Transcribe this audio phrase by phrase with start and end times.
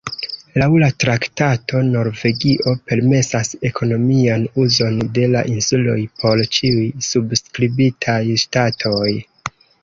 [0.59, 9.13] Laŭ la traktato, Norvegio permesas ekonomian uzon de la insuloj por ĉiuj subskribitaj ŝtatoj.